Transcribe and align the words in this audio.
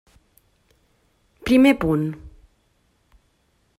Primer 1.45 1.75
punt. 1.85 2.07